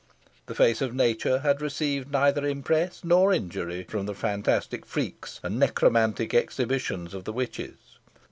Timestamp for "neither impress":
2.11-3.03